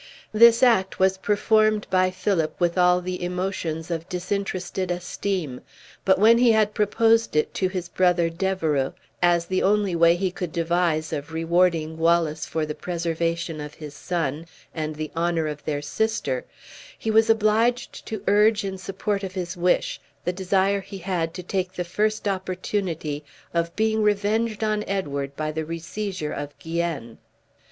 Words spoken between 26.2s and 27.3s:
of Guienne.